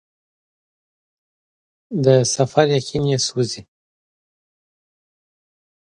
د 2.05 2.07
سفر 2.33 2.65
یقین 2.77 3.03
یې 3.11 3.17
سوزي 3.27 3.61